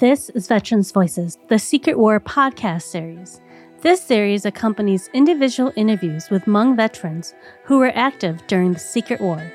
[0.00, 3.42] This is Veterans Voices, the Secret War podcast series.
[3.82, 7.34] This series accompanies individual interviews with Hmong veterans
[7.64, 9.52] who were active during the Secret War.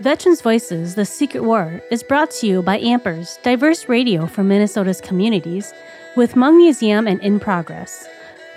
[0.00, 5.00] Veterans Voices, the Secret War is brought to you by Ampers, diverse radio for Minnesota's
[5.00, 5.72] communities,
[6.14, 8.06] with Hmong Museum and In Progress,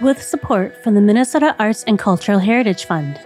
[0.02, 3.18] with support from the Minnesota Arts and Cultural Heritage Fund.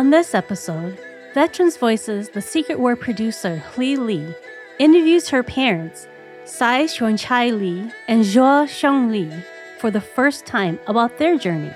[0.00, 0.96] On this episode,
[1.34, 4.34] Veterans Voices, the Secret War producer Lee Lee
[4.78, 6.08] interviews her parents,
[6.46, 9.30] Sai Chai Lee and Zhuo Xiong Li,
[9.78, 11.74] for the first time about their journey.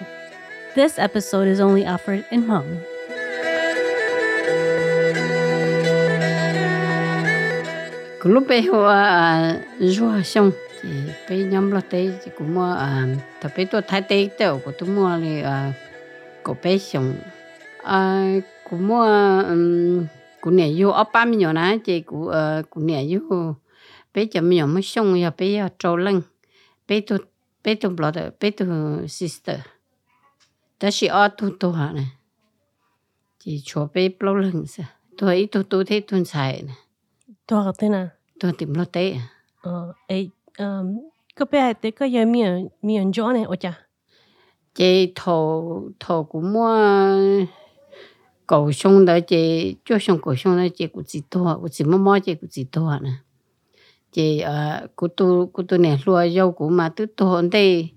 [0.74, 2.80] This episode is only offered in Hmong.
[8.48, 10.50] bây giờ à rùa xong
[10.83, 10.88] thì
[11.28, 12.77] bây nhóm lo tế thì cũng mua
[13.41, 15.72] tập bây tôi thay tế tàu của tôi mua thì à
[16.42, 17.14] cổ bây xong
[17.84, 18.34] à
[18.70, 19.04] cũng mua
[19.48, 20.06] um
[20.40, 23.54] cũng nè vô ở ba mươi nhỏ nè chị cũng ờ cũng nè vô
[24.14, 26.22] bây giờ mình mới xong giờ bây giờ trâu lưng.
[26.88, 27.18] Bây tôi
[27.64, 28.68] bây tôi brother bây tôi
[29.08, 29.60] sister.
[30.80, 32.04] Đó là ở tu tu hả nè.
[33.38, 34.86] Chị cho bây bao lưng sao
[35.19, 36.72] tôi ít tu tu thấy tuần xài nè.
[37.46, 38.08] Tôi tên à?
[38.41, 39.28] tôi tìm lo à
[39.60, 40.98] Ờ, ấy, um,
[41.34, 43.74] có bé tế có giờ miệng miệng gió này ở chả?
[44.74, 46.66] chị thầu thầu cũng mua
[48.47, 51.84] cầu sông đó chị cho sông cầu sông đó chị cũng chỉ to cũng chỉ
[51.84, 53.11] mua mua chị cũng chỉ to nè
[54.12, 57.91] chị à cũng tu cũng tu nè lúa dâu cũng mà tu to hơn đây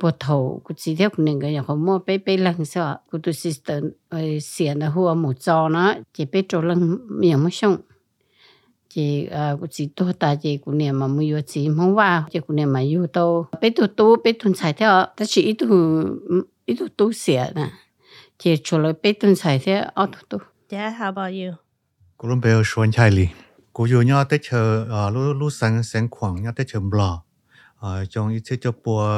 [0.00, 3.22] bộ thầu cũng chỉ theo cũng nên cái không mua bé bé lần sao cũng
[3.22, 7.50] tu sister ờ xiên là hùa một trò nó chị bé trâu lần miệng mới
[7.50, 7.76] sông
[8.88, 12.40] chị à cũng chỉ to ta chị cũng nè mà mua chị mong vào chị
[12.46, 15.54] cũng nè mà yêu đâu bé tu tu bé tu xài theo ta chỉ ít
[15.54, 15.66] tu
[16.66, 17.70] ít tu tu xiên nè
[18.38, 20.38] chị cho lại bé tuần xài theo ở tu tu
[20.70, 21.64] Dad, how about you?
[22.16, 23.28] cô luôn bây giờ chai li
[23.72, 27.22] cô yêu nhau tới chờ à lu lu sáng sáng khoảng nhau tới chờ bò
[27.80, 29.08] à trong ít cho bùa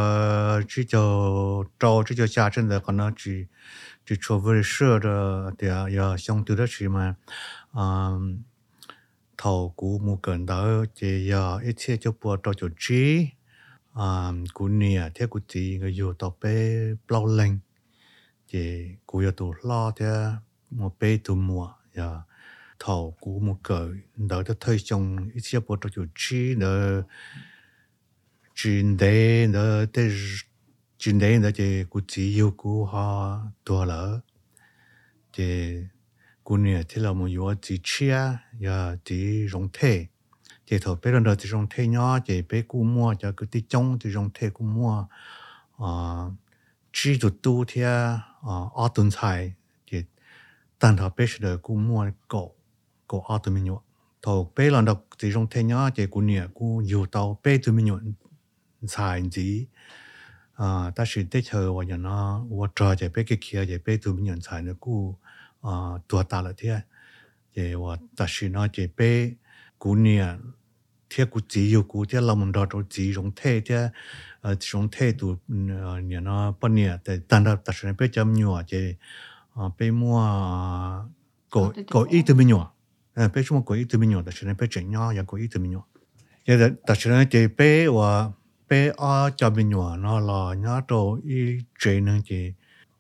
[0.69, 1.01] chỉ cho
[1.81, 3.31] trâu chỉ cho gia chân de còn nó chỉ
[4.07, 5.11] chỉ cho với sơ de
[5.59, 7.15] de ya xong từ đó chỉ mà
[9.39, 13.27] thầu cú mua cần đó chỉ ya ít cho bùa trâu cho chỉ
[13.95, 16.77] à cú nia theo cú chỉ người yêu tao bé
[17.09, 17.59] bao lên
[18.49, 20.31] chỉ cú yêu tôi lo thế
[20.71, 22.23] một bé tôi mua ya
[22.79, 27.03] thầu cú một cỡ đỡ cho thời trong ít nhất bộ cho chi đỡ
[28.55, 30.11] chuyện đề đỡ thế
[30.99, 34.21] chuyện đề đỡ chỉ cú chỉ yêu cú họ tua lỡ.
[35.33, 35.75] Chỉ
[36.45, 38.19] cú nè thế là một yếu chỉ chia
[38.63, 40.07] ya chỉ rong thế.
[40.67, 43.47] Chỉ thầu bé lần đầu chỉ rong thế nhỏ chỉ bé cú mua cho cứ
[43.47, 45.07] tí trong chỉ rong thế cú mua
[45.79, 45.89] à
[46.96, 48.20] chỉ tụ tu thì à
[48.76, 49.54] ở tuần sai
[49.86, 50.06] chỉ
[50.80, 52.56] 但他必须得顾摸狗
[53.06, 53.84] 狗奥特曼牛，
[54.22, 58.02] 头背浪到这种天鸟这古年古有到背对面牛
[58.88, 59.68] 才子
[60.54, 65.16] 啊，但是这车我人啊，我抓这背个kia这背对面牛才呢古
[65.62, 66.86] 啊多大了天，
[67.54, 69.38] 这我但是呢这背
[69.78, 70.42] 古年。
[71.10, 73.92] 贴古只有古贴老门到到只用贴贴，
[74.42, 75.38] 呃，用贴都
[75.78, 78.64] 呃年啊半年，但但到但是呢，被怎么样啊？
[78.64, 78.98] 这
[79.54, 81.10] 啊被摸啊，
[81.50, 82.70] 狗狗一都没有，
[83.14, 85.84] 呃，被什么狗一都没有，但是呢，被怎样也狗一都没有。
[86.46, 88.34] 现在但是呢，这被我
[88.68, 90.02] 被啊怎么样？
[90.02, 92.56] 那了，那到一这呢这。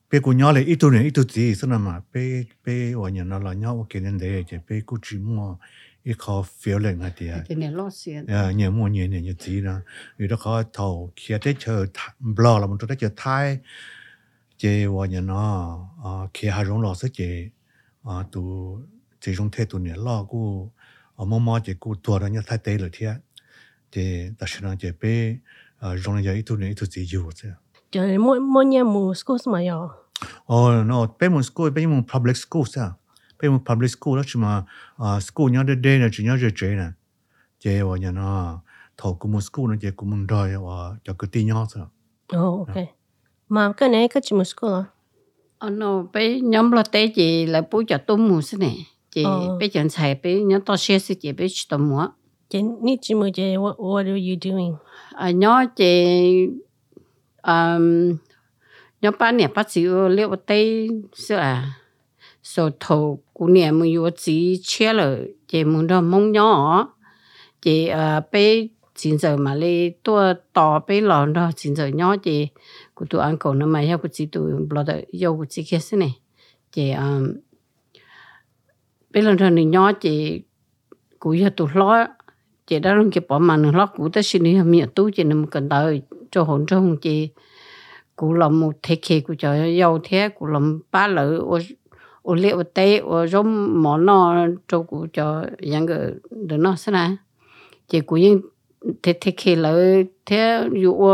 [0.09, 2.03] 被古鸟嘞，一多人一多子，是那嘛？
[2.11, 5.57] 被被我人那了，鸟我给人的，就被古寂寞。
[6.05, 9.83] 一靠 feeling 啊啲啊， cái này lo xiên 诶嘢冇嘢嘢嘢知啦，
[10.17, 11.73] 如果佢头其实啲就
[12.25, 13.61] 唔落啦，冇做得就太，
[14.57, 17.51] 即话人啊啊，其下种落色嘅
[18.03, 18.81] 啊，都
[19.19, 20.72] 这种态度呢，落个
[21.16, 23.19] 啊妈妈就个多人要太低了啲，
[23.91, 25.39] 即但是呢就被
[25.77, 27.53] 啊容人一度呢一度自由啫。
[27.91, 29.91] 就系mỗi mỗi nhà mua school mà yo.
[30.46, 32.96] 哦，no，被mon school 被mon public school 噻。
[33.42, 34.62] bây giờ public school đó chỉ mà
[34.97, 36.86] ờ, school nhớ đến đây là chỉ nhớ về chuyện nè.
[37.60, 38.60] Chế và ờ, nhà nó
[38.97, 41.84] thầu cũng một school nó chế cũng một đời và cho cái tin nhau thôi.
[42.36, 42.84] Oh ok.
[43.48, 44.84] Mà cái này cái chỉ một school à
[45.59, 49.24] ờ nó bây nhóm lo tế chị là bố cho tôi mua xí này chị
[49.59, 52.09] bây giờ xài bây nhóm to xe sẽ chị bây tôi mua
[52.48, 54.74] chị nít chị mua chị what what are you doing?
[55.10, 56.06] À nhóm chị
[57.42, 58.16] um
[59.03, 61.78] nhóm ba nè bác sĩ liệu tế sữa à
[62.42, 65.18] so thầu cụ nè mình yêu chỉ chia lợ
[65.48, 66.88] chị muốn đó mong nhỏ
[67.62, 72.16] chị à bé chính giờ mà lấy tua to bé lòn đó chính giờ nhỏ
[72.16, 72.48] chị
[72.94, 75.62] cụ tụi ăn cầu nó mà theo cụ chỉ tụi bỏ đợi yêu cụ chỉ
[75.62, 76.18] kia xin này
[76.72, 77.21] chị à
[79.10, 80.42] bé lòn thằng này nhỏ chị
[81.18, 82.06] cụ giờ tụ lo
[82.66, 85.24] chị đã luôn kịp bỏ mà nó lo cụ ta xin đi miệng tú chị
[85.24, 87.28] nó cần đợi cho hồn cho hồn chị
[88.16, 91.09] cụ làm một thế kì cụ cho yêu thế cụ làm ba
[92.26, 95.98] lỡ ô ô liệu tê ô giống món nó cho cú cho những cái
[96.30, 97.16] đứa nó thế này
[97.88, 98.40] chị cú những
[99.02, 101.06] thế thế kì lỡ, thế dụ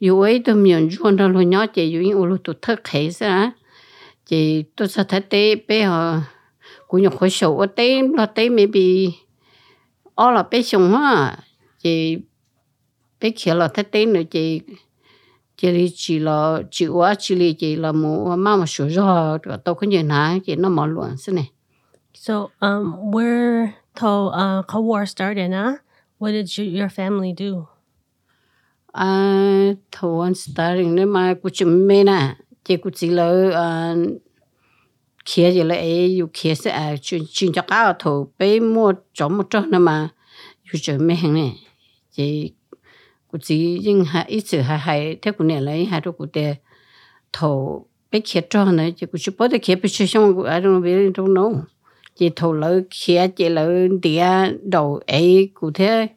[0.00, 3.10] dụ ấy tôi miệng chuan đó luôn nhỏ chị dụ những ô tụ thất khế
[3.20, 3.50] thế này
[4.26, 6.16] chị tôi sẽ thấy tê bé họ
[6.88, 8.80] cú nhục khối sầu ở tê là tê maybe
[10.14, 11.38] ở là bé sùng ha
[11.78, 12.18] chị
[13.20, 14.74] bé kia là thấy tê nữa chị chị đi
[15.56, 19.74] chỉ là chị quá chị đi chị là một má mà sửa rồi rồi tôi
[19.74, 21.50] không nhận hả chị nó mở luôn thế này
[22.14, 25.76] So, um, where till uh, Cold War started, huh?
[26.18, 27.66] What did you, your family do?
[28.94, 33.94] à thầu anh starting nên mà cũng chỉ mê nè chị cũng chỉ là à
[35.24, 38.92] kia gì là ấy yêu kia sẽ à chuyên chuyên cho cả thầu bé mua
[39.12, 40.08] cho một chỗ nữa mà
[40.62, 41.50] yêu chỉ mê hàng nè
[42.10, 42.52] chị
[43.34, 46.28] cũng chỉ nhưng hai ít sự hai hai thế cũng nè lấy hai đứa cũng
[46.32, 46.56] để
[47.32, 50.60] thầu bé kia cho nữa chị cũng chỉ bảo để kia bé chơi xong I
[50.60, 51.54] don't really don't know.
[52.16, 54.26] Chị thầu lỡ kia chị lỡ địa
[54.62, 56.08] đầu ấy cũng thế.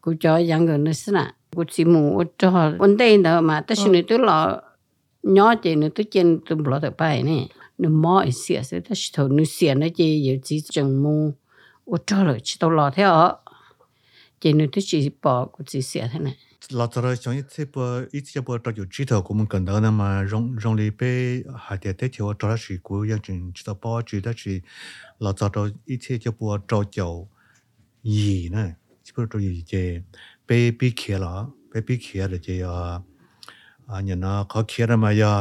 [0.00, 3.60] Cũng cho những người nữa xí nè cũng chỉ mua cho vấn đề đó mà
[3.60, 4.60] tất nhiên tôi là
[5.22, 7.46] nhỏ chị nữa tôi chân tôi bỏ được bài nè.
[7.78, 11.30] Nó mò xỉa sẽ tất thầu nó xỉa nó chị giờ chỉ chẳng mua
[11.84, 13.32] ô cho rồi chỉ tao lo theo
[14.42, 16.32] genu tu chi pa ku chi sia thana.
[16.72, 17.86] La tsara chang yi tse pa
[18.18, 20.76] i tse pa ta ju chi ta ku mun kan da na ma rong rong
[20.80, 21.10] li pe
[21.66, 24.32] ha de te ti wa tra shi ku yang jin chi ta pa chi da
[24.40, 24.54] chi
[25.24, 25.62] la tsa ta
[25.94, 27.28] i tse ja pa tra jiao
[28.02, 28.64] yi na.
[29.04, 29.84] Chi pa tra yi je
[30.46, 31.32] pe bi ke la
[31.72, 32.74] pe bi ke la je ya.
[33.88, 35.32] A nya na ka ke ra ma ya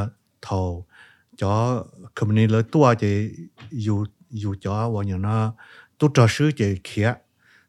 [0.41, 0.85] thao
[1.41, 1.51] ja
[2.15, 3.11] company le tua je
[3.71, 4.05] yu
[4.43, 5.35] yu ja wa nya na
[5.99, 7.15] tu tra shi je ke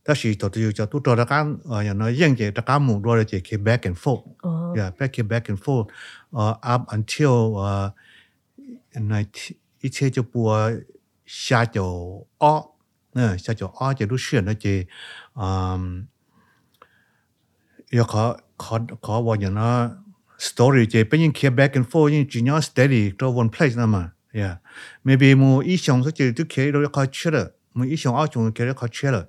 [0.05, 5.89] 但是到就就都做了干，呃，原来英姐这干母做了就 came back and forth，yeah，back and back and forth.
[6.61, 7.95] up until 呃，
[8.95, 9.25] 那
[9.81, 10.51] 一切就不
[11.25, 12.65] 下九二，
[13.13, 14.69] 嗯，下九二就都选了就，
[15.35, 16.09] 嗯，
[17.91, 19.99] 要考考考我人啊
[20.39, 29.29] ，story 就不用 came back and forth，因为只要 steady to one place 那么，yeah，maybe 我一想说就就可以了考去了，我一想二种可以考去了。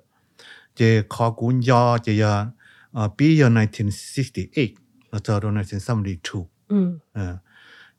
[0.76, 4.64] chế khó cũng do chế ờ, giờ bây giờ 1968
[5.12, 7.36] là từ đó 1972 ừ.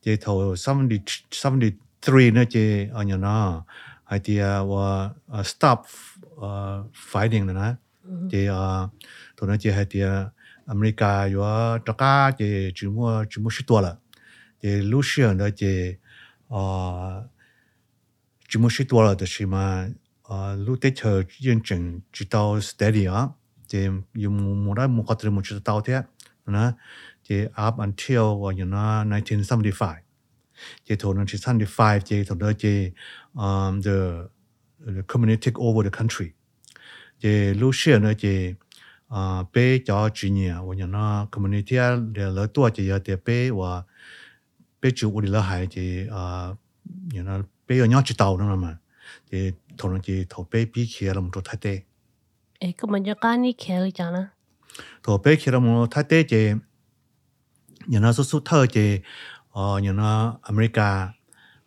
[0.02, 1.00] chế thầu 70
[1.44, 3.64] 73 nữa chế ở ờ, nhà nó
[4.04, 5.78] hay thì uh, stop
[6.34, 6.44] uh,
[7.12, 8.28] fighting nữa ừ.
[8.30, 8.48] chế
[9.36, 10.02] tụi nó chế hay thì
[10.66, 13.96] America và tất cả chế chỉ mua chỉ mua chút là
[14.62, 15.96] chế Russian nữa chế
[18.48, 19.88] chỉ mua chút là thì mà
[20.56, 23.26] lúc tới chờ yên chừng chỉ tao steady á
[23.68, 26.02] thì dùng một đó một cái từ một chỉ tao thế
[26.46, 26.72] nó
[27.28, 29.94] thì up until và như nó 1975
[30.88, 32.90] thì thổ 1975 thì thổ đó thì
[33.34, 33.90] um, the
[34.86, 36.26] the community take over the country.
[37.20, 38.54] thì lúc xưa nữa thì
[39.14, 41.76] uh, bé cho chị nhỉ và như nó community
[42.12, 43.82] để lỡ tuổi thì giờ thì bé và
[44.82, 48.38] bé chủ của đi lỡ hại thì uh, như nó bé ở nhỏ chỉ tao
[48.38, 48.76] nữa mà
[49.32, 51.80] thì thằng nó chỉ thầu bé bí kia là một chỗ thái tê
[52.58, 54.28] Eh, cái mình cho cái này kia đi chăng à?
[55.02, 56.48] thầu bé kia là một thái tê chỉ
[57.86, 59.00] nhà nó số số thơ chỉ
[59.50, 61.08] ờ nhà nó America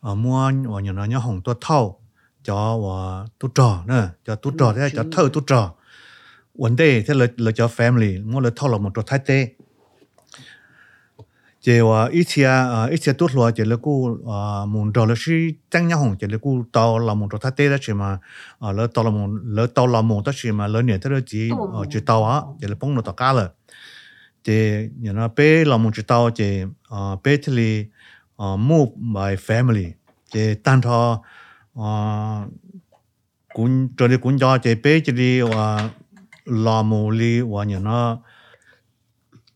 [0.01, 1.99] ờ mua và nhà nó nhớ hồng tôi thâu
[2.43, 5.73] cho và tôi trò nữa cho tôi trò thế cho thơ tôi trò.
[6.55, 9.47] Vấn đề thế là là cho family mua là thâu là một chỗ thái tê
[11.61, 14.93] chế và ờ, ít chia ít ờ, chia tốt loa chế là cô ờ, muốn
[14.93, 15.33] đó là sĩ
[15.69, 18.17] tăng nhau hồng chế là cô to là muốn đó thắt tê đó chỉ mà
[18.59, 21.49] lỡ to là muốn lỡ to là muốn đó chỉ mà lỡ nhẹ đó chỉ
[21.89, 23.49] chỉ to á chế là bông nó to cá là
[24.43, 26.65] chế nhớ nó bé là muốn chỉ to chế
[27.23, 27.85] bé thì li
[28.37, 29.91] move by family.
[30.31, 31.21] Chế tan thọ
[33.53, 35.89] cũng cho đi cũng cho chế bé chỉ đi và
[36.45, 38.17] là mù đi và nhớ nó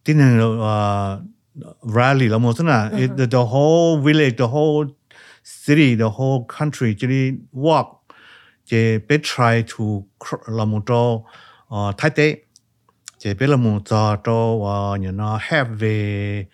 [0.03, 1.17] tin là
[1.83, 2.89] rally la mo na.
[2.93, 4.88] It the, the whole village the whole
[5.43, 8.13] city the whole country really walk
[8.65, 10.05] je be try to
[10.48, 11.24] la mo to
[11.72, 12.27] uh tai te
[13.19, 16.48] je be la mo za to wa you know have we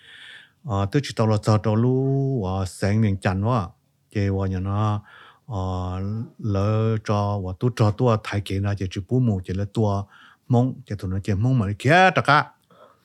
[0.70, 3.72] uh to chi to la za to lu wa sang ning chan wa.
[4.14, 5.02] Je wa you know
[5.50, 6.00] uh
[6.40, 9.66] le cho wa tu cho tu thai ke na je chi pu mo je le
[9.66, 9.82] tu
[10.50, 12.54] mong je tu na je mong ma ke ta ka.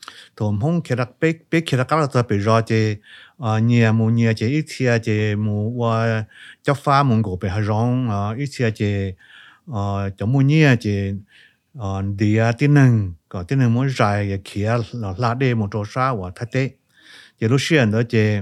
[0.04, 0.24] 大家。
[0.36, 2.96] thổ không khi đặc bé bé khi đặc các là bị rõ thì
[3.38, 6.24] à nhà mù nhà thì ít thì thì mù và
[6.62, 9.12] chấp phá mù cổ bị hơi rong à ít thì thì
[9.74, 11.12] à cho mù nhà thì
[11.80, 15.68] à đi à tin năng có tin năng muốn dài khi là là để một
[15.72, 16.70] chỗ xa và thật đấy
[17.40, 18.36] thì lúc xưa đó thì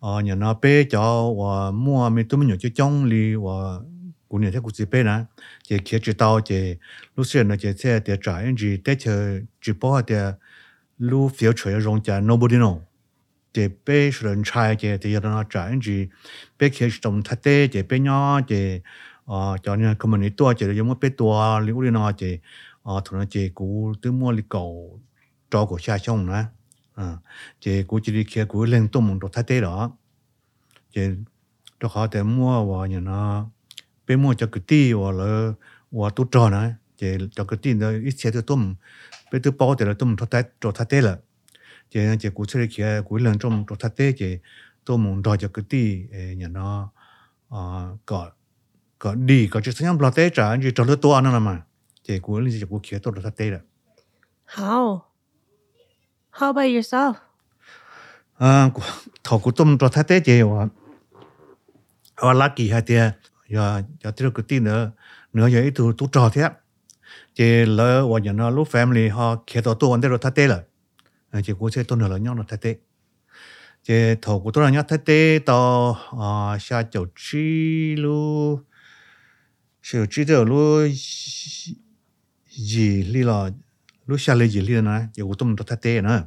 [0.00, 3.78] à nhà nó bé cho và mua mình tụi mình nhiều cho trong li và
[4.28, 5.18] cũng nhiều thế cũng chỉ bé nè
[5.68, 6.76] thì khi chỉ tao thì
[7.16, 10.32] lúc xưa nó chỉ xe để trả anh chỉ để chờ chỉ bảo để
[10.98, 12.80] lu phiếu chơi rong cha nobody know.
[13.54, 16.06] Thì bé sự trai thì thì nó trả anh chị
[16.58, 18.80] bé khi trong thắt tê thì bé nhỏ thì
[19.24, 22.38] ờ cho nên không mình tua thì giống bé tua liệu đi nó thì
[22.82, 25.00] ờ thằng nó thì cũng tứ mua li cầu
[25.50, 26.44] cho của cha xong nữa
[26.94, 27.16] à
[27.60, 29.92] chị cũng chỉ đi kia cũng lên tôm một thắt tê đó
[30.94, 31.00] chị
[31.80, 33.46] cho họ để mua và nhà nó
[34.06, 35.52] bé mua cho cái ti và là
[35.90, 38.74] và tu trò này chị cho cái ti nó ít xe tôi tôm
[39.34, 41.18] bên tôi bao để là tôm cho thái cho thái tế là
[41.90, 44.38] chị chị cũng chỉ đi kia cũng lên trong cho thái tế chị
[44.84, 46.02] tôi muốn đòi cho cái tí
[46.36, 46.90] nhà nó
[47.50, 48.30] à có
[48.98, 51.62] có đi có chỉ xem bao tế trả chỉ cho nó to nữa mà
[52.02, 53.58] chị cũng lên chị cũng kia tôi thái tế là
[54.46, 54.98] How?
[56.32, 57.12] How about yourself?
[58.38, 58.70] à
[59.42, 60.68] của tôm cho thái tế chị và
[62.16, 63.10] và lá kỳ hai tia
[63.48, 64.90] giờ giờ tiêu cái tin nữa
[65.32, 66.48] nữa giờ ít tu tu trò thế
[67.34, 70.32] chỉ lỡ và nhận nó lúc family họ kể tổ tu vấn đề rồi thay
[70.34, 70.62] thế là
[71.30, 72.76] ờ, chỉ cố chơi tu nữa là nhau nó thay thế
[73.82, 78.58] chỉ thầu của tôi là nhau ờ, thay thế to à xa chỗ chi lu
[79.82, 80.88] sự chi đó lu
[82.48, 83.50] gì li là
[84.06, 86.22] lu xa li gì li nữa chỉ của tuấn cho thay thế nữa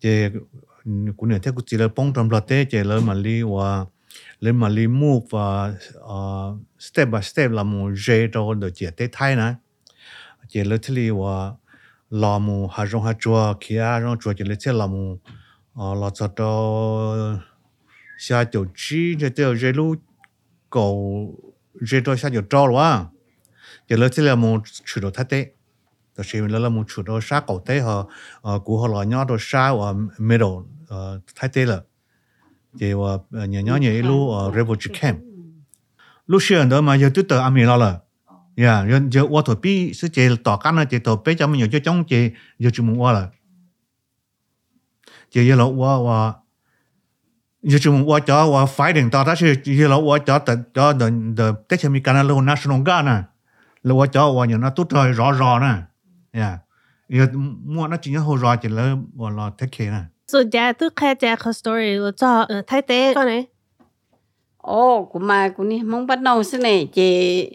[0.00, 0.10] chỉ
[1.16, 3.86] của nhận thế cũng chỉ là bông trong lọt thế chỉ lỡ mà li và
[4.40, 8.86] lên mà li move và ờ, step by step là một dây cho được chỉ
[8.96, 9.36] tế thay
[10.54, 11.52] nè chị lỡ thì và
[12.10, 15.16] làm một hà rong hà chùa kia rong chùa chị lỡ thì là một
[15.76, 17.38] là cho cho
[18.18, 19.94] xa chỗ chi cho tiêu dễ lu
[20.70, 21.34] cầu
[21.80, 23.04] dễ cho xa chỗ cho rồi
[23.88, 25.46] chị lỡ thì là một chủ đồ thay tế
[26.16, 28.08] đó là mình là một chủ đồ sát cầu tế họ
[28.64, 30.48] cú họ là nhau đồ sát và middle
[31.36, 31.80] thái tế là
[32.80, 35.18] thì và nhà nhau nhà lu refugee camp
[36.26, 37.62] lúc xưa đó mà giờ tôi tới Ami
[38.58, 41.34] là ya giờ giờ tôi thôi bị sự chế tỏ cái này chế tỏ bây
[41.34, 43.28] giờ mình giờ trong chế giờ chúng mình qua là
[45.30, 46.34] chế giờ là qua qua
[47.62, 50.54] giờ chúng mình qua cho qua fighting đó đó là giờ là qua cho cho
[50.74, 53.22] cho the the tết mình cái là national guard nè
[53.82, 55.74] là qua cho qua nhà nó tốt rồi rõ rõ nè
[56.40, 56.58] yeah.
[57.08, 57.26] Giờ
[57.64, 60.88] mua nó chỉ nhớ hồi rồi chỉ là là take care nè So dad tu
[60.96, 63.46] khai cha cái story lo cho thái tế con này.
[64.68, 67.50] ô của mà của ni mong bắt đầu thế này chị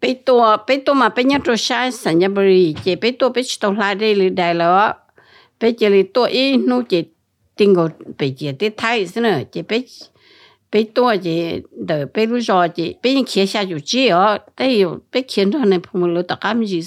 [0.00, 3.28] bé tua bé tua mà bé nhát rồi sai sản nhà bì chị bé tua
[3.28, 4.96] bé tàu lại đây lì đại là
[5.60, 7.04] bé chị lì tua ý, nu chị
[7.56, 7.88] tình gọi
[8.18, 9.82] bé chị để thay xin này chị bé
[10.72, 14.38] bé tua chị đợi bé lúc rồi chị bé những kia xa chủ chị ở.
[14.58, 16.80] Đây bé khiến cho này phụ nữ tất cả gì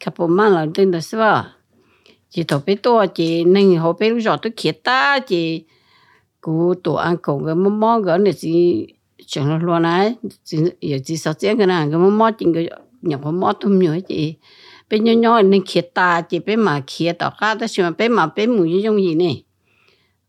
[0.00, 1.44] cả bộ mang là tên đó sao
[2.30, 5.64] chị thầu bé to chị nên họ bé lúc rồi tôi kia ta, chị
[6.40, 8.86] cú tổ ăn cổng cái mò mò cái này gì
[9.26, 10.14] chẳng là lo này
[10.80, 12.68] giờ chỉ sợ tiếng cái nào cái mò mót chị cái
[13.02, 14.34] nhập mò mót thum nhớ chị
[14.90, 18.12] bên nhau nhau nên khía ta chị bên mà khía tao cá đó xem bên
[18.12, 19.34] mà bên mù như giống gì nè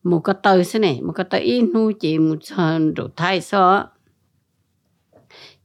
[0.04, 3.42] mù cái tơ thế nè mù cái tơ ít nu chị mù phần đồ thay
[3.42, 3.88] sao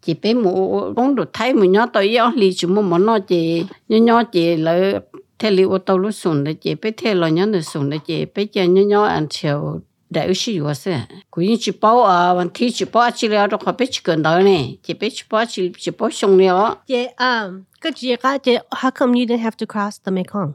[0.02, 3.18] chị bên mù cũng đồ thay mù nhau tao yếu lì chúng mù món nó
[3.18, 4.94] chị nhau nhau chị lại
[5.38, 8.00] thế li ô tô lúc xuống đấy chị bên thế lo nhau được xuống đấy
[8.06, 11.71] chị bên chơi nhau nhau ăn chiều đại ưu sĩ quá sẽ cũng như chỉ
[11.81, 15.23] bảo àวันที่chỉ bảo chỉ là đó họ bé chỉ cần đó nè chị bé chỉ
[15.29, 19.25] bảo chỉ chỉ bảo xong nữa Yeah, um, cái gì cả chị, how come you
[19.25, 20.51] didn't have to cross the Mekong?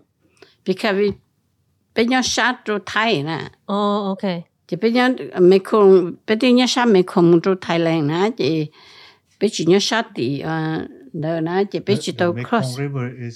[0.66, 0.98] because
[1.94, 3.38] bé nhớ sát rồi Thái nè
[3.72, 4.42] Oh, okay.
[4.68, 8.30] chị bé nhớ mấy con bé đi nhớ sát mấy con rồi Thái lan nè
[8.36, 8.66] chị
[9.40, 10.80] bé chỉ nhớ sát thì à
[11.12, 13.34] đó nè chị bé chỉ tàu cross River is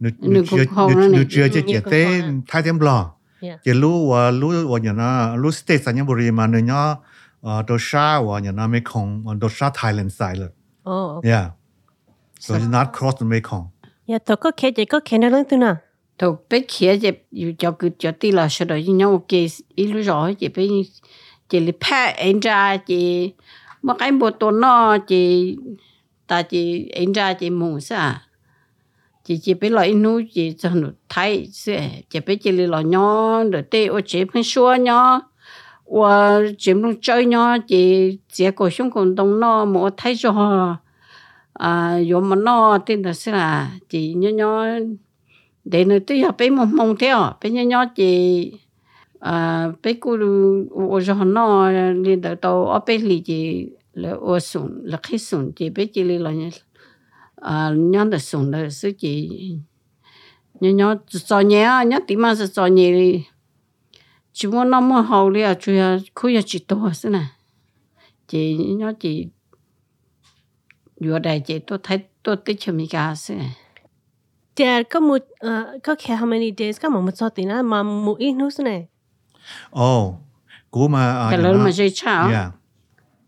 [0.00, 1.08] Nước nước chưa Hồng đó này.
[1.08, 2.26] nước chưa chỉ Nước chỉ Hồng tế đó.
[2.48, 3.16] thái thêm bò Yeah.
[3.63, 6.97] chỉ lu và lu và nhà nó lu state sản nhập buri mà nơi nhỏ
[7.41, 10.47] đồ sa và nhà nó Mekong và đồ sa Thailand side là
[10.91, 11.31] Oh, okay.
[11.31, 11.51] yeah.
[12.39, 13.67] So it's not cross the Mekong.
[14.07, 15.75] Yeah, tôi có kể chị có kể nó lên từ nào?
[16.17, 19.29] tàu bé kia chị yêu cho cứ cho tí là sau đó nhau ok
[19.75, 20.63] ít lúc rồi chị bé
[21.49, 23.33] chị li pha anh ra chị
[23.81, 25.55] mà cái bộ tổ nó chị
[26.27, 28.21] ta chị anh ra chị mù sa
[29.25, 33.43] chị chị là lại nu chị cho nó thấy sẽ chị biết chị là nhỏ
[33.43, 35.21] rồi tê ô chị phân xua nhỏ.
[35.85, 40.75] Và chị muốn chơi nhỏ chị chị có xuống còn đông nó mà thấy cho
[41.53, 44.65] à, rồi mà nó tên là sẽ là chị nhỏ nhỏ.
[45.65, 48.51] Để nó tôi học bé một mong theo bé nhỏ nhỏ chị
[49.19, 50.17] à bé cô
[50.89, 55.17] ô cho nó lên đầu tàu ở bé lì chị là ô sùng là khi
[55.17, 56.47] sùng chị bé chị là nhỏ
[57.45, 59.29] à nhỏ được sùng là sư chị
[60.59, 63.19] nhỏ nhỏ cho nhẹ nhỏ tí mà cho nhẹ
[64.33, 67.27] chỉ muốn nó mua hậu li à chú ya khu ya chỉ to thế này
[68.27, 69.27] chị nhỏ chị
[71.01, 73.39] vừa đại chị tôi thấy tôi tích cho mình cả thế
[74.57, 75.17] Dad, có một
[75.83, 78.87] có care how many days có một một số tiền mà một ít nữa này.
[79.79, 80.15] Oh,
[80.71, 82.51] cú mà cái lớn mà chơi chào Yeah.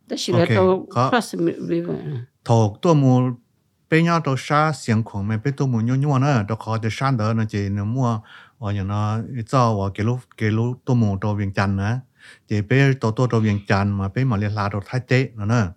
[0.08, 1.36] đó là Okay, tôi cross
[1.70, 1.96] river
[2.46, 3.22] thầu tôi mua
[3.89, 6.77] bây giờ tôi xa xiên khoảng mà bây tôi muốn nhau nhau nữa tôi khó
[6.84, 8.20] để sang đỡ nó chỉ nó mua
[8.60, 12.00] ở nhà nó cho ở cái lúc cái lúc tôi muốn tôi viên chăn nữa
[12.48, 15.29] chỉ bây tôi tôi tôi viên chăn mà bây mà liên lạc tôi thái tế
[15.36, 15.74] nữa nữa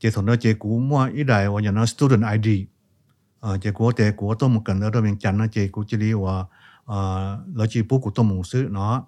[0.00, 2.66] chỉ thằng đó chỉ cú mua ít đại ở nhà nó student ID
[3.40, 5.84] ờ chỉ cú chỉ cú tôi mua cần đó tôi viên chăn nó chỉ cú
[5.88, 6.46] chỉ lý ở
[6.84, 9.06] ờ nó chỉ bút của tôi mua sự nó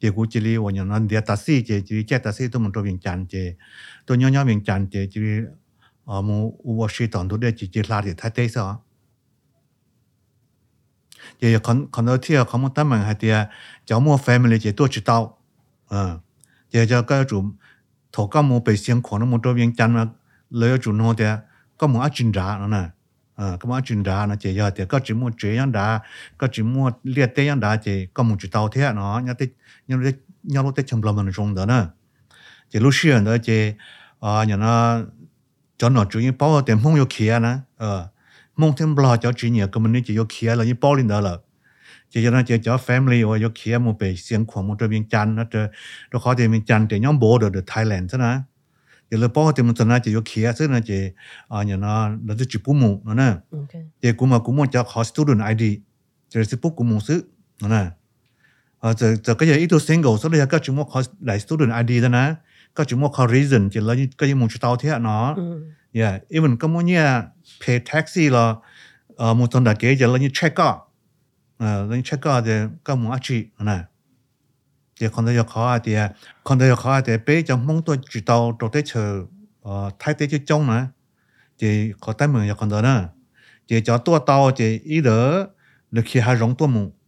[0.00, 2.72] chỉ cú chỉ lý ở nhà nó địa taxi chỉ chỉ chạy taxi tôi muốn
[2.72, 3.50] tôi viên chăn chỉ
[4.06, 5.20] tôi nhớ nhớ viên chăn chỉ chỉ
[6.04, 8.84] ờ mu u shi tон chỉ chỉ là để thái sao
[12.84, 13.30] mình hay thì
[13.84, 15.38] cháu mua family chỉ tôi chỉ tao
[15.88, 16.18] ờ
[16.70, 17.44] giờ cho cái chủ
[18.12, 20.06] thổ cái mua bị xiên khoản nó mua tôi viên chân mà
[20.50, 21.24] lấy chủ nó thì
[21.78, 22.88] có mua ăn ra nó nè
[23.34, 26.00] ờ có mua ăn ra nó chỉ giờ thì có chỉ mua chế ăn ra
[26.38, 29.34] có chỉ mua liệt tế ăn ra chỉ có mua chỉ tao thế nó nhớ
[29.38, 29.48] tới
[29.88, 31.82] nhớ tới nhớ lúc tới chăm lo mình trong đó nè
[32.70, 33.72] chỉ lúc xưa đó chỉ
[34.18, 35.00] ờ nhà nó
[35.84, 38.08] cho nó chủ yếu bao tiền mong yêu kia nè ờ
[38.56, 41.08] mong thêm lo cho chỉ nhiều cái mình chỉ yêu kia là như bao lên
[41.08, 41.36] đó là
[42.10, 44.88] chỉ cho nó chỉ cho family hoặc yêu kia một bề xiên khoản một cái
[44.88, 45.66] viên chăn nó cho
[46.12, 48.38] nó khó tiền viên chăn thì nhóm bố được được Thailand thế nè
[49.10, 51.10] thì là bao tiền mình nó chỉ yêu kia thế nè chỉ
[51.48, 53.32] à nhà nó nó chỉ bù mù nó nè
[54.02, 55.78] thì cũng mà cũng muốn cho khó student ID
[56.28, 57.24] chỉ là bút cũng muốn sự
[57.62, 57.86] nó nè
[58.78, 61.88] ờ giờ giờ cái gì ít single số đây các chúng mua khó đại student
[61.88, 62.34] ID đó nè
[62.74, 65.72] các chúng mua khó reason chỉ là cái gì muốn chỉ tao thế nó Mm.
[65.92, 67.04] Yeah, even có muốn như
[67.66, 68.54] pay taxi là
[69.16, 70.76] ờ một tuần đã kế giờ là như check out,
[71.58, 72.52] ờ là như check out thì
[72.84, 73.78] có muốn ăn chi nè,
[75.00, 75.96] thì còn đây khó thì
[76.44, 79.24] còn đây khó thì bây giờ mong tôi chỉ tàu đồ tế chờ
[79.62, 80.82] ờ thái tế chứ trong nè,
[81.58, 83.00] thì có tay mình giờ còn đó nè,
[83.68, 85.46] thì cho tôi tàu thì ý đỡ
[85.90, 87.03] được khi hai rong tôi mù, thì là mà tôi mù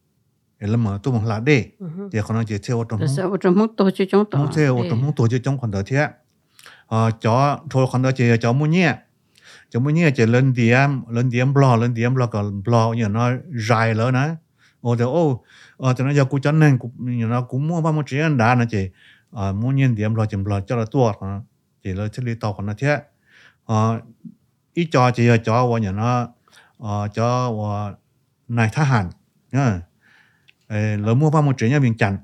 [1.24, 2.08] là đi, Mhm.
[2.12, 4.52] thì còn nó chỉ theo tôi đó là ở trong mức tôi chơi trong không
[4.54, 6.08] thể ở trong tổ chức trong khoảng đời thế
[6.86, 8.94] ờ cho thôi khoảng đời chỉ cho mua nhẹ
[9.70, 13.08] cho mua nhẹ chỉ lên điểm lên điểm blo lên điểm blo còn blo như
[13.08, 13.30] nó
[13.68, 14.28] dài lớn nè
[14.80, 15.44] ô thì ô
[15.76, 18.36] ờ cho nó giờ cú chân nên cú như nó cũng mua bao nhiêu chuyện
[18.36, 18.90] đã nó chỉ
[19.30, 21.12] ờ mua nhẹ điểm chỉ blo cho là tua
[21.84, 22.98] chỉ là chỉ lý tàu còn nó thế
[23.64, 24.00] ờ
[24.74, 26.28] ít cho chỉ là cho như nó
[26.78, 27.50] ờ cho
[28.48, 28.84] này thá
[29.52, 29.80] nhá ờ
[30.96, 32.18] lỡ mua vào một chuyện nhà miền chẳng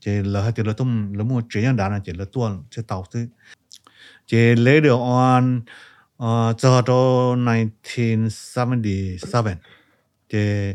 [0.00, 2.62] chỉ lỡ hai từ lỡ tôm, lỡ mua chuyện nhà đá là chỉ lỡ tuôn
[2.70, 3.26] sẽ tàu thứ
[4.26, 5.60] chỉ lấy được on
[6.16, 9.56] ờ, cho cho 1977
[10.28, 10.72] chỉ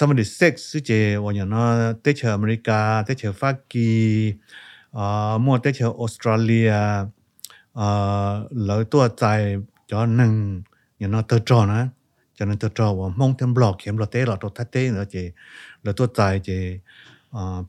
[0.00, 4.34] 76 sư chỉ vào nhà nó tết chờ America tết chờ Pháp Kỳ
[4.90, 6.74] ờ, mua tết chờ Australia
[7.72, 10.62] ờ, lỡ tua tại cho nâng,
[10.98, 11.88] nhà nó tơ tròn á
[12.36, 14.90] cho nên tôi cho vào mong thêm blog kiếm là tế là tôi thắt tế
[14.90, 15.30] nữa chị
[15.82, 16.78] là tôi tại chị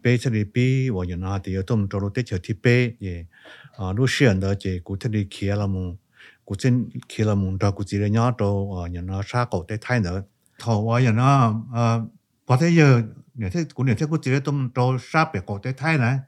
[0.03, 2.53] bé ờ, thế đi bé và nhận hàng thì tôi cho nó tế chờ thì
[2.63, 3.13] bé chị
[3.95, 5.97] lúc xuyên đó chị cụ thế đi kia là mùng
[6.47, 8.45] cũng trên kia là mùng đó cũng chỉ là nhỏ cho
[8.81, 10.23] ờ, nhận nó xa cổ tế thay nữa.
[10.59, 12.01] Thầu và nhận nó ờ,
[12.45, 13.01] có thể giờ
[13.33, 15.97] nếu thế cũng nếu thế cụ chỉ là tôi cho xa bể cổ tế thay
[15.97, 16.19] này.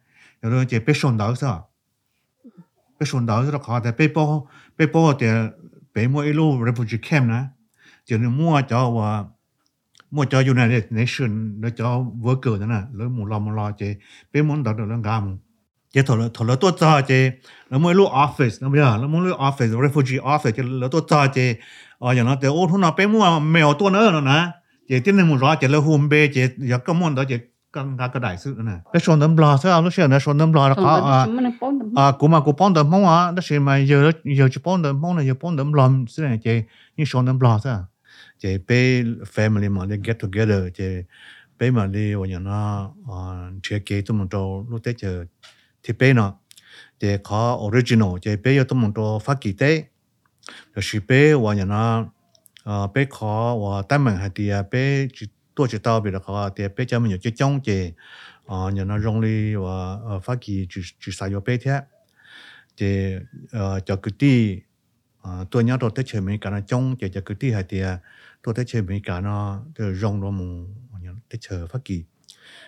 [0.42, 1.70] Rồi chị bé sồn đó sao?
[3.00, 4.48] Bé sồn đó rất khó แต่ bé bao
[4.78, 5.28] bé bao thì
[5.94, 7.46] bé mỗi lúc refugee camp này.
[8.09, 9.31] 就是莫叫我
[10.09, 13.99] 莫叫 United Nation 那叫 worker 的呢，那木拉木拉这
[14.31, 15.39] 被莫到的那干木，
[15.91, 21.59] 这头了头了多早这，那么一路 office 那么样，那么一路 office refugee office 这了多早这，
[21.99, 24.53] 啊，然后在欧通那被莫没有多呢了呢，
[24.87, 27.51] 这天天木拉这了红白这也根本的这。
[27.75, 31.27] 更加个大事呢，被说能不拉，这样都是那说能不拉的好啊。
[31.97, 34.83] à cũng mà cũng bọn đầm mong à đó là mà giờ giờ chỉ bọn
[34.83, 36.63] đầm mong là giờ bọn đầm làm thế này chị
[36.97, 37.87] như số đầm làm sao
[38.40, 41.04] Chế bé family mà để get together chế
[41.60, 42.92] bé mà đi vào nhà nó
[43.64, 45.10] chế kế tụi mình cho lúc tết chế
[45.84, 46.36] thì bé nó
[47.00, 49.84] chị có original chế bé giờ tụi mình cho phát kỳ tế
[50.74, 52.06] rồi chị bé vào nhà nó
[52.64, 56.12] ờ, bé có và tay mình hay thì bé à, chỉ tôi chỉ tao bị
[56.12, 57.94] là có, thì bé cho mình nhiều chơi trong chế
[58.46, 61.80] ờ nhà nó rong đi và ờ, phát kỳ chỉ chỉ xài cho bé thế.
[62.76, 63.20] Chế
[63.52, 64.60] ờ, cho cái tí
[65.52, 67.82] tôi nhớ rồi tới chế mình cả nó trong chế cho cái tí hay thì
[67.82, 68.00] à.
[68.44, 70.54] ตัวเตเชอเมริกาเนาะเตยองรมุง
[70.90, 72.02] อย่างเงี้ยเตเชอฟักกี้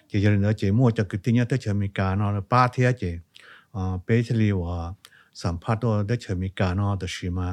[0.08, 3.04] เจเจเนเจมั่วจะกึติเนี้ยเตเชอเมริกาเนาะป้าเทียเจ
[3.76, 4.76] อ่าเปเชลีว่า
[5.42, 7.48] สัมภาษณ์ตัวเตเชอเมริกาเนาะตัวชิมา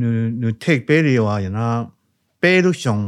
[0.00, 0.08] นู
[0.40, 1.72] นูเทคเปรีว่าอย่างเนาะ
[2.38, 2.98] เปรุชง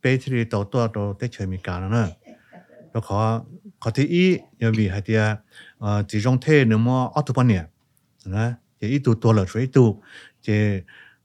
[0.00, 2.08] เปเชลีตัวตัวตัวเตเชอเมริกาเนาะ
[2.90, 3.18] แล้วขอ
[3.82, 4.24] ขอที่อี
[4.62, 5.22] ยังมีให้เดีย
[5.80, 7.64] เอ่อจีจงเทเนื้อมอออตุปเนี่ย
[8.36, 9.88] นะเจอีตัวตัวเหลือช่วยตัว
[10.42, 10.48] เจ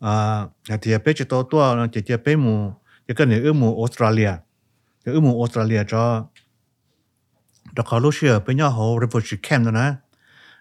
[0.00, 0.46] à
[0.82, 2.72] thì bé chỉ tao tua chỉ chỉ bé mù
[3.08, 4.32] chỉ cần nếu mù Australia
[5.04, 6.26] nếu mù Australia cho
[7.72, 9.94] đó khó lúc xưa bé nhau hồ refugee camp đó nè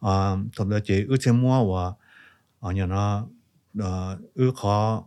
[0.00, 1.96] 아, 더더 제 의체모와
[2.60, 3.28] 아니나
[3.82, 5.04] 어 의하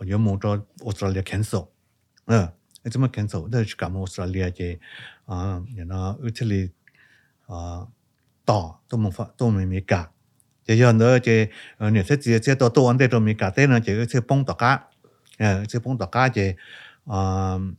[0.00, 1.68] 어여 뭐저 오스트레일리아 캔서.
[2.28, 2.48] 네.
[2.86, 3.50] 이쯤 캔서.
[3.50, 4.78] 더 지금 오스트레일리아 제
[5.26, 6.68] 아, 연어 이탈리
[7.48, 7.88] 아,
[8.46, 10.12] 더 도문파 도문미가.
[10.68, 14.88] 제 연어 제 어느 세지에 제도 또 원대 좀 미가 때는 제 의체 뽕더가.
[15.40, 16.54] 예, 의체 뽕더가 제
[17.08, 17.76] 음,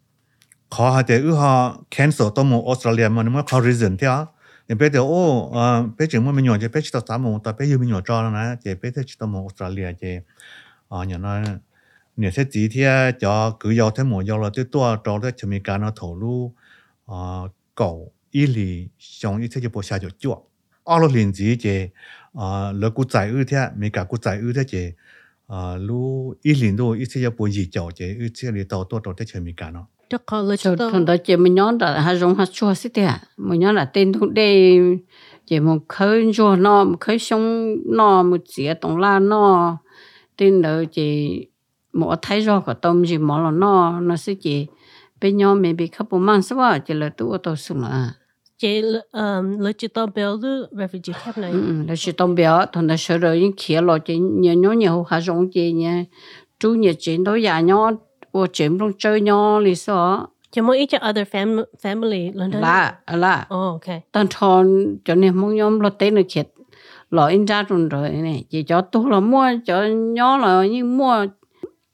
[0.69, 4.25] khó hả thế ư họ cancel tôi một Australia mà nó khó reason thế á.
[4.79, 5.51] Bây giờ ô
[5.97, 8.21] bây giờ mới nhỏ thì bây giờ tám một ta bây giờ mình nhỏ cho
[8.21, 10.17] nó nè thì bây giờ chỉ tôi một Australia thì
[10.88, 11.41] ờ nhà nó
[12.17, 12.69] nhiều thế chỉ
[13.19, 15.91] cho cứ giao thế một, giao là tôi tua cho đó chỉ mình cả nó
[15.95, 16.53] thổ lu
[17.05, 19.99] ờ cầu ý lý xong ý thế chỉ bộ xa
[21.34, 21.89] gì thì
[22.34, 23.32] ờ lỡ cú giải
[23.75, 24.91] mình cả cú giải thì
[25.47, 27.05] ờ lu ý liền đâu ý
[27.51, 29.71] gì cho thì ý thế thì tàu tua cho thế chỉ mình cả
[30.10, 30.17] cho
[30.58, 33.22] cho thằng đó chị mình nhón đã hà giống hà chua xí tiệt à?
[33.38, 34.80] mình nhón là tên thằng đây
[35.45, 39.78] chị mình khơi chua nó mình khơi xong nó mình chỉ tổng la nó
[40.38, 41.39] tên đó chị
[41.93, 44.67] một thái rõ cả tôm gì mỗi là nó nó sẽ chị
[45.22, 48.13] bên nhau mình bị khắp bốn mang sao chị là tụ tao sung là
[48.58, 51.52] chị um là chị tao béo lu refugee khắp này.
[51.52, 54.54] Ừ, ừ là chị tao béo thằng đó sợ rồi những kia lo chị nhớ
[54.54, 56.04] nhớ nhiều hà giống chị nhé
[56.60, 61.64] chú nhớ chị đó già nhau 我全部追nhau lý sao chỉ mỗi ít cho other fam
[61.83, 66.14] family lần đó là là oh okay tao thon cho nên mong nhóm lo tên
[66.14, 66.49] được thiệt
[67.11, 70.99] lo in ra rồi rồi này chỉ cho tôi là mua cho nhỏ là nhưng
[70.99, 71.27] mua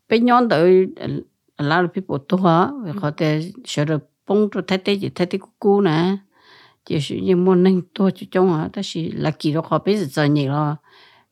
[0.09, 0.87] bên nhỏ đợi
[1.59, 5.11] là là people tôi hả vì họ để sợ được bông cho thay thế chỉ
[5.15, 6.17] thay thế cũ nè
[6.85, 9.79] chỉ sử dụng mua nên tôi chỉ trong hả ta chỉ là kỳ đó họ
[9.85, 10.77] bây giờ giờ nhiều lo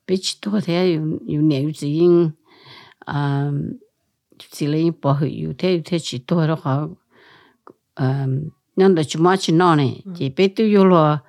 [0.07, 2.33] bây giờ tôi thấy 有有年有指引
[4.56, 6.74] zile pahu yu te yu te chi tohra ka
[8.00, 8.32] um,
[8.78, 10.14] nanda chuma chi nani mm.
[10.16, 11.20] ji pe tu yu lo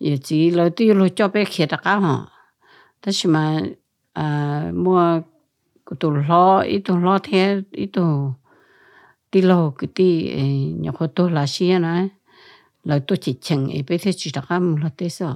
[0.00, 2.16] yu zi lo tu yu lo cho pe khe ta ka ho
[3.02, 3.42] ta shi ma
[4.22, 5.22] uh, mua
[6.00, 6.44] tu lo
[6.76, 8.04] i tu lo te i tu
[9.30, 10.08] ti lo ki ti
[10.40, 10.42] e,
[10.82, 11.92] nyo ko tu la shi ya na.
[12.88, 15.30] Lo tu chi cheng i pe te chi ta ka mu lo te so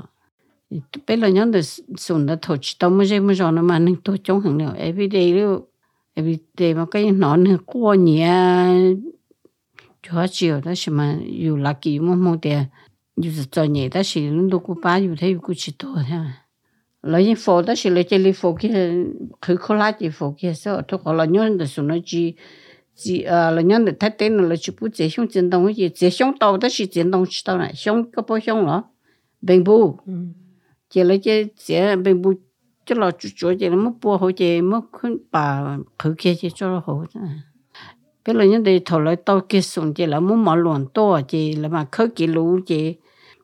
[1.06, 1.60] pe lo nyanda
[1.96, 4.76] sun da to chi ta mu je mu jo na ma ning to chong hang
[4.76, 5.66] every day liu
[6.22, 8.68] vì để mà cái nó nữa qua nhà
[10.02, 12.58] chúa chiều đó xem mà dù là kỳ mà mong tiền
[13.16, 15.88] dù là cho nhẹ đó thì lúc đó cũng ba dù thấy cũng chỉ tổ
[15.88, 16.32] ha.
[17.02, 18.92] Lấy những phố đó thì lấy cái lấy phố kia
[19.42, 22.34] khử khô lá chỉ phố kia sao tôi có là nhon được xuống nó chỉ
[22.94, 25.88] chỉ à là nhon được thay tên là chỉ bút chế xong chiến đông chỉ
[25.88, 28.84] chế xong tàu đó thì chiến đông chỉ tàu này xong cái bao xong đó
[29.42, 30.12] bình bù, ừ.
[30.90, 31.74] chỉ lấy cái chỉ
[32.04, 32.32] bình bù
[32.86, 36.48] cho là chú chú là mất bùa hồ chỉ mất khuyên bà khử kia chỉ
[36.54, 37.04] cho nó hồ
[38.26, 41.20] bây giờ những đây thầu lại tao kia xuống chỉ là muốn mở luận to
[41.28, 42.94] chỉ là mà khử kia lũ chỉ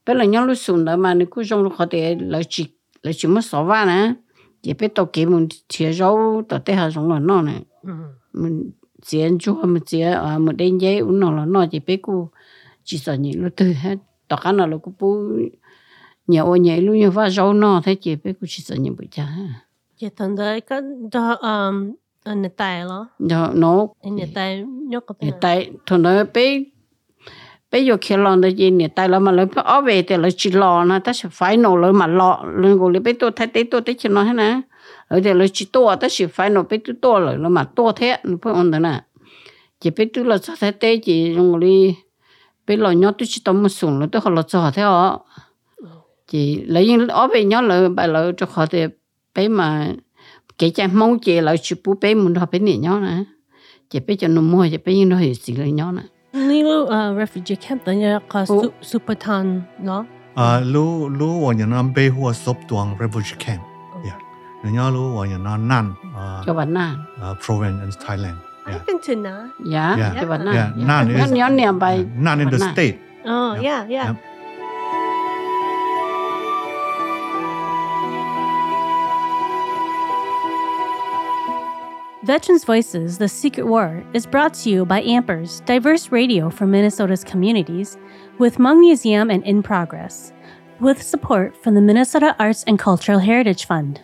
[0.07, 2.66] bây giờ những lúc xuống đó mà nếu cứ trong lúc họ để là chỉ
[3.03, 4.14] là chỉ mất sáu vạn nè
[4.62, 7.61] chỉ biết tàu kiếm mình chia rau tàu tê hà giống là nó nè
[8.33, 8.70] mình
[9.03, 12.31] chia chú mình chia à mình đem giấy uống nó là nó chỉ biết cô
[12.85, 13.96] chỉ sợ nhị lúc từ hết
[14.29, 15.29] tàu cá nào là cô bố
[16.31, 18.90] nhà ô nhà lúc như va rau nó thế chỉ biết cô chỉ sợ nhị
[18.90, 19.29] bự cha
[19.97, 20.81] Chị thần đấy cái
[21.12, 21.93] đó um
[22.25, 23.07] anh tài lo.
[23.19, 25.37] Đó nó anh tài nhóc cái nhà.
[25.40, 26.64] tay thằng đó bé
[27.71, 30.29] bây giờ khi lo được gì nhà tay là mà lấy ở về thì là
[30.37, 32.45] chỉ lo nó ta sẽ phải nổ lấy mà lo.
[32.57, 34.61] Lên gọi lấy bé tôi thấy té tôi thấy chỉ nó hết nè.
[35.09, 37.64] Ở đây là chỉ to ta sẽ phải nổ bé tôi to rồi là mà
[37.64, 39.03] to thế nó phải ổn đấy nè.
[39.81, 41.95] Chỉ bé tôi là sao thấy té chỉ đi
[42.66, 45.27] bé lo nhớ tôi chỉ tao mà xuống là tôi họ là sao thế họ
[46.31, 48.87] chỉ lấy những ở về nhớ là bài là cho họ thì
[49.35, 49.87] bé mà
[50.59, 53.25] cái cha mong chị là chỉ bố bé muốn họ bé nhớ nhớ nè.
[53.90, 56.03] Chỉ bé cho nó mua chỉ bé nó hiểu gì là nhớ nè.
[56.40, 58.62] Nilu uh, refugee camp đó nhá có Ồ.
[58.62, 60.05] su supertan nó.
[60.35, 63.61] À lu lu ở nhà nó bê hùa sốp tuang refugee camp.
[64.05, 64.19] Yeah
[64.64, 66.95] nhà nhớ lu ở nhà nó nan à cho bạn nào
[67.31, 68.37] uh, Province in Thailand.
[68.66, 70.29] Yeah been to Na Yeah, Yeah.
[70.29, 71.77] bạn nào yeah nan is nhớ yeah,
[72.21, 72.73] nan in the Nan.
[72.75, 72.95] state.
[73.25, 73.64] Oh Yep.
[73.64, 74.14] yeah yeah
[82.31, 87.25] Veterans Voices The Secret War is brought to you by Ampers, diverse radio for Minnesota's
[87.25, 87.99] communities,
[88.38, 90.33] with Hmong Museum and In Progress,
[90.79, 94.01] with support from the Minnesota Arts and Cultural Heritage Fund.